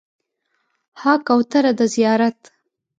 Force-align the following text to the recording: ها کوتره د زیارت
ها 1.01 1.13
کوتره 1.27 1.71
د 1.79 1.81
زیارت 1.93 2.39